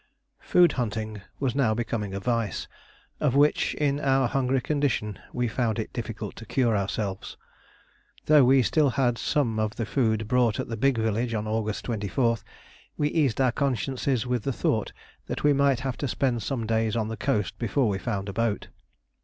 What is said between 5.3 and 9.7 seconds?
we found it difficult to cure ourselves. Though we had still some